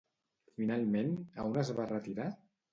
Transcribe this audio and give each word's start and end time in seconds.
Finalment, 0.55 1.13
a 1.37 1.47
on 1.53 1.63
es 1.67 1.73
va 1.83 1.89
retirar? 1.95 2.35